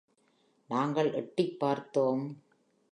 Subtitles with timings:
[0.67, 2.23] நாங்கள் எட்டிப் பார்த்தோம்.